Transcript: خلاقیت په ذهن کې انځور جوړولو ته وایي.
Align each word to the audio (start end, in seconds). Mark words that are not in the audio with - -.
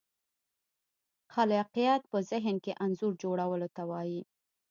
خلاقیت 1.33 2.01
په 2.11 2.17
ذهن 2.29 2.55
کې 2.63 2.73
انځور 2.83 3.13
جوړولو 3.23 3.67
ته 3.75 3.83
وایي. 3.91 4.21